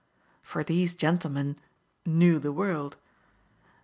[0.41, 1.57] For these gentlemen
[2.07, 2.97] "knew the world.